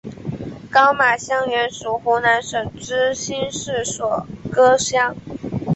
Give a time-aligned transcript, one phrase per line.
[0.71, 5.15] 高码乡原属湖南省资兴市所辖乡。